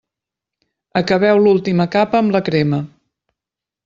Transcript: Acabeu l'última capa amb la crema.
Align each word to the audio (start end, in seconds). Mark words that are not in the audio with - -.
Acabeu 1.01 1.41
l'última 1.43 1.87
capa 1.97 2.21
amb 2.21 2.33
la 2.37 2.41
crema. 2.47 2.81